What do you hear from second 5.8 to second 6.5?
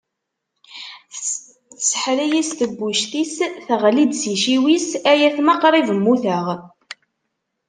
mmuteɣ!